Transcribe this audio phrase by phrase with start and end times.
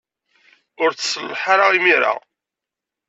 [0.83, 2.13] Ur tselleḥ ara imir-a.